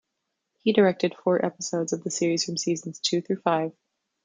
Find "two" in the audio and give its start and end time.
2.99-3.21